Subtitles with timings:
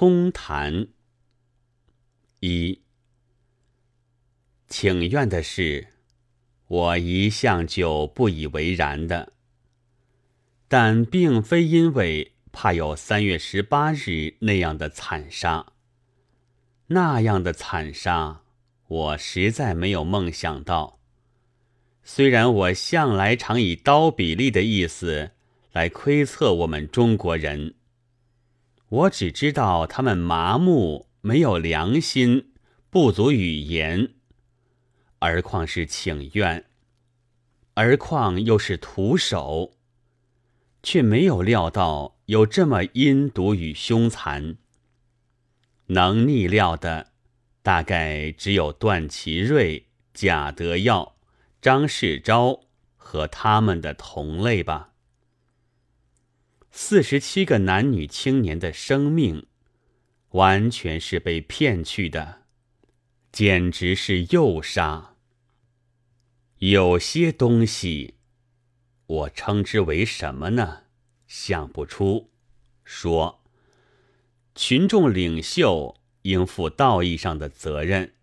[0.00, 0.86] 空谈
[2.38, 2.82] 一
[4.68, 5.88] 请愿的事，
[6.68, 9.32] 我一向就不以为然的，
[10.68, 15.72] 但并非因为怕有三月十八日那样的惨杀。
[16.86, 18.42] 那样的惨杀，
[18.86, 21.00] 我实在没有梦想到。
[22.04, 25.32] 虽然我向来常以刀比利的意思
[25.72, 27.74] 来窥测我们中国人。
[28.90, 32.52] 我只知道他们麻木，没有良心，
[32.88, 34.14] 不足语言，
[35.18, 36.64] 而况是请愿，
[37.74, 39.72] 而况又是徒手，
[40.82, 44.56] 却没有料到有这么阴毒与凶残。
[45.88, 47.12] 能逆料的，
[47.62, 51.16] 大概只有段祺瑞、贾德耀、
[51.60, 52.62] 张世钊
[52.96, 54.92] 和他们的同类吧。
[56.80, 59.46] 四十七个男女青年的生命，
[60.30, 62.42] 完全是被骗去的，
[63.32, 65.16] 简直是诱杀。
[66.58, 68.14] 有些东西，
[69.06, 70.84] 我称之为什么呢？
[71.26, 72.30] 想不出。
[72.84, 73.42] 说，
[74.54, 78.14] 群众领袖应负道义上的责任。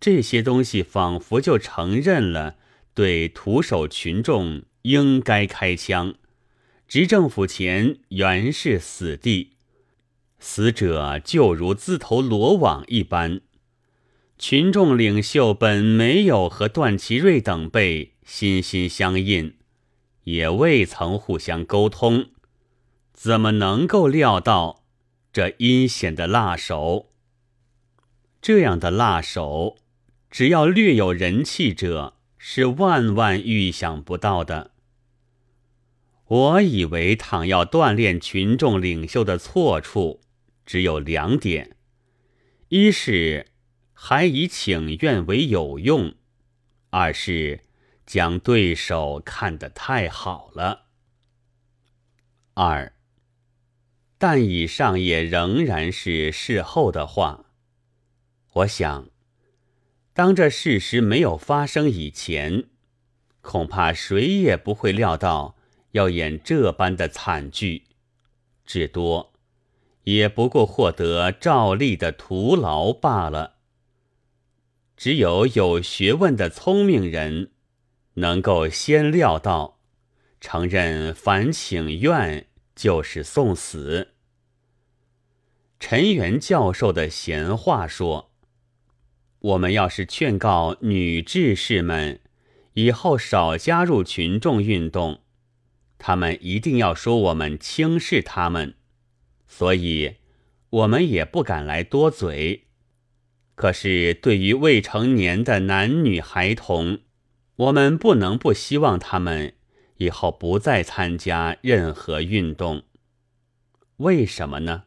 [0.00, 2.56] 这些东西仿佛就承认了，
[2.94, 6.14] 对徒手群众应该开枪。
[6.86, 9.52] 执政府前原是死地，
[10.38, 13.40] 死者就如自投罗网一般。
[14.38, 19.56] 群众领袖本没有和段祺瑞等辈心心相印，
[20.24, 22.26] 也未曾互相沟通，
[23.12, 24.84] 怎么能够料到
[25.32, 27.10] 这阴险的辣手？
[28.42, 29.76] 这样的辣手，
[30.30, 34.72] 只要略有人气者，是万万预想不到的。
[36.26, 40.22] 我以为，倘要锻炼群众领袖的错处，
[40.64, 41.76] 只有两点：
[42.68, 43.48] 一是
[43.92, 46.14] 还以请愿为有用；
[46.88, 47.60] 二是
[48.06, 50.86] 将对手看得太好了。
[52.54, 52.94] 二，
[54.16, 57.50] 但以上也仍然是事后的话。
[58.54, 59.10] 我想，
[60.14, 62.64] 当这事实没有发生以前，
[63.42, 65.53] 恐怕谁也不会料到。
[65.94, 67.84] 要演这般的惨剧，
[68.66, 69.32] 至多
[70.02, 73.54] 也不过获得照例的徒劳罢了。
[74.96, 77.52] 只有有学问的聪明人，
[78.14, 79.78] 能够先料到，
[80.40, 84.08] 承认反请愿就是送死。
[85.78, 88.32] 陈元教授的闲话说
[89.38, 92.20] ：“我们要是劝告女志士们，
[92.72, 95.20] 以后少加入群众运动。”
[96.06, 98.74] 他们一定要说我们轻视他们，
[99.46, 100.16] 所以
[100.68, 102.64] 我们也不敢来多嘴。
[103.54, 106.98] 可是对于未成年的男女孩童，
[107.56, 109.54] 我们不能不希望他们
[109.96, 112.82] 以后不再参加任何运动。
[113.96, 114.82] 为什么呢？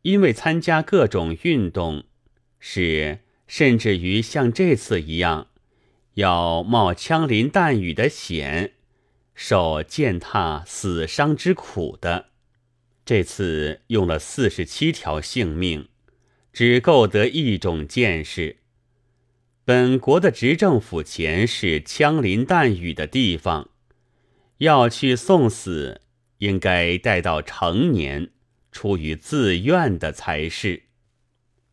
[0.00, 2.04] 因为参加各种运动，
[2.58, 5.48] 是甚至于像这次一样，
[6.14, 8.72] 要冒枪林弹雨的险。
[9.42, 12.26] 受践踏死伤之苦的，
[13.06, 15.88] 这次用了四十七条性命，
[16.52, 18.58] 只够得一种见识。
[19.64, 23.70] 本国的执政府前是枪林弹雨的地方，
[24.58, 26.02] 要去送死，
[26.38, 28.32] 应该待到成年，
[28.70, 30.82] 出于自愿的才是。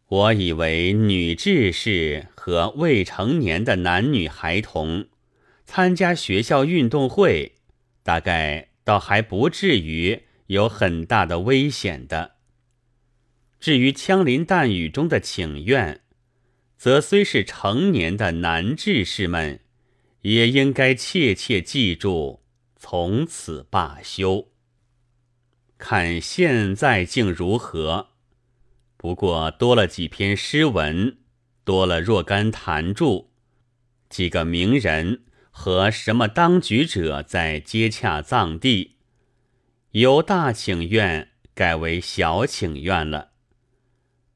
[0.07, 5.07] 我以为女志士和未成年的男女孩童
[5.65, 7.55] 参加学校运动会。
[8.07, 12.35] 大概倒还不至于有很大的危险的。
[13.59, 15.99] 至于枪林弹雨中的请愿，
[16.77, 19.59] 则虽是成年的男志士们，
[20.21, 22.45] 也应该切切记住，
[22.77, 24.47] 从此罢休。
[25.77, 28.11] 看现在竟如何？
[28.95, 31.17] 不过多了几篇诗文，
[31.65, 33.27] 多了若干谈著，
[34.07, 35.23] 几个名人。
[35.59, 38.97] 和什么当局者在接洽葬地，
[39.89, 43.31] 由大请愿改为小请愿了。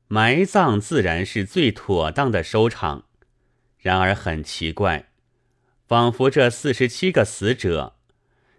[0.07, 3.05] 埋葬自然是最妥当的收场，
[3.77, 5.11] 然而很奇怪，
[5.87, 7.97] 仿佛这四十七个死者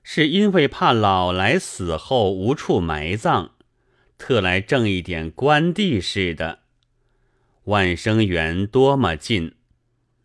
[0.05, 3.51] 是因为怕老来死后无处埋葬，
[4.17, 6.61] 特来挣一点官地似的。
[7.65, 9.57] 万生园多么近，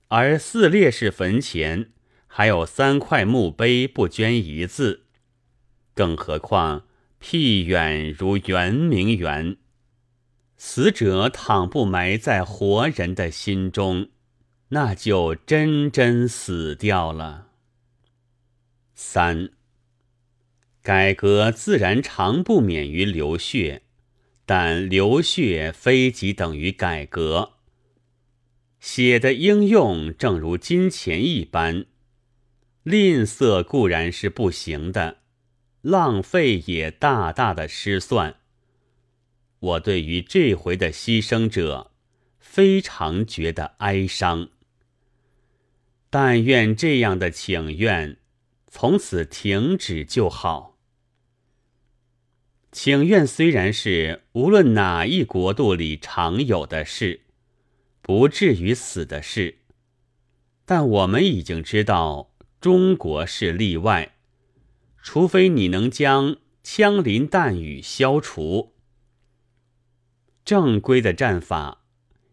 [0.10, 1.90] 而四烈士坟前。
[2.38, 5.06] 还有三块墓碑不捐一字，
[5.96, 6.86] 更何况
[7.18, 9.58] 僻远如圆明园。
[10.56, 14.10] 死者倘不埋在活人的心中，
[14.68, 17.48] 那就真真死掉了。
[18.94, 19.50] 三，
[20.84, 23.82] 改革自然常不免于流血，
[24.46, 27.54] 但流血非即等于改革。
[28.80, 31.88] 血的应用正如金钱一般，
[32.88, 35.18] 吝啬固然是不行的，
[35.82, 38.38] 浪费也大大的失算。
[39.60, 41.92] 我对于这回的牺牲者，
[42.40, 44.52] 非常觉得哀伤。
[46.10, 48.20] 但愿这样的请愿
[48.68, 50.78] 从此停止就好。
[52.72, 57.24] 请愿虽然是无论哪一国度里常有的事，
[58.02, 59.58] 不至于死的事，
[60.64, 62.32] 但我们已经知道
[62.68, 64.18] 中国是例外，
[65.02, 68.74] 除非你能将枪林弹雨消除。
[70.44, 71.86] 正规的战法，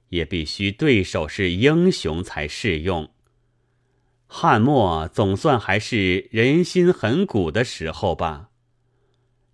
[0.08, 3.12] 也必须对手是英雄才适用。
[4.26, 8.50] 汉末总算还是人心很古的时候吧。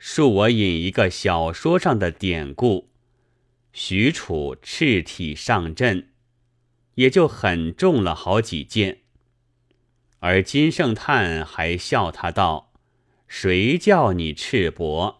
[0.00, 2.88] 恕我引一个小说上的典故：
[3.74, 6.08] 许褚赤体上阵，
[6.94, 8.99] 也就很中了好几箭。
[10.20, 12.72] 而金圣叹还笑他道
[13.28, 15.16] ：“谁叫你赤膊？”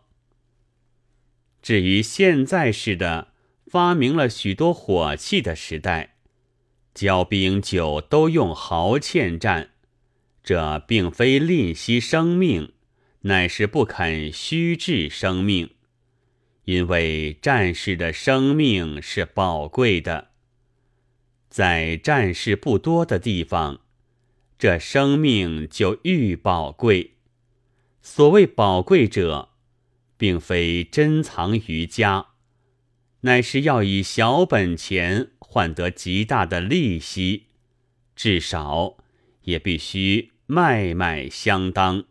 [1.61, 3.27] 至于现在似的。
[3.71, 6.17] 发明了许多火器的时代，
[6.93, 9.71] 骄兵就都用壕堑战，
[10.43, 12.73] 这并非吝惜生命，
[13.21, 15.71] 乃是不肯虚掷生命，
[16.65, 20.31] 因为战士的生命是宝贵的，
[21.49, 23.83] 在战士不多的地方，
[24.61, 27.15] 这生命就愈宝贵。
[28.03, 29.49] 所谓宝贵者，
[30.19, 32.27] 并非珍藏于家。
[33.23, 37.47] 乃是要以小本钱换得极大的利息，
[38.15, 38.99] 至少
[39.45, 42.05] 也必须脉脉相当。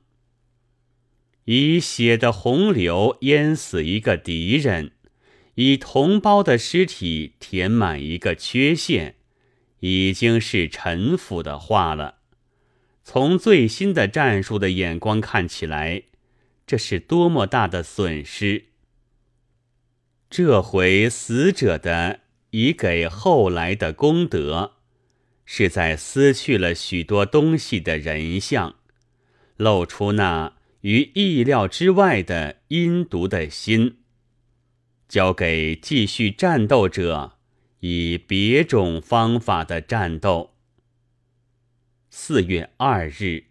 [1.46, 4.94] 以血的洪流淹死一个敌人，
[5.54, 9.18] 以同胞的尸体填满一个缺陷，
[9.82, 12.16] 已经是臣服的话了。
[13.12, 16.04] 从最新的战术的眼光看起来，
[16.68, 18.66] 这是多么大的损失！
[20.30, 22.20] 这回死者的
[22.52, 24.74] 已给后来的功德，
[25.44, 28.76] 是在撕去了许多东西的人像，
[29.58, 33.98] 露出那于意料之外的阴毒的心，
[35.08, 37.40] 交给继续战斗者
[37.80, 40.59] 以别种方法的战斗。
[42.10, 43.49] 四月二日。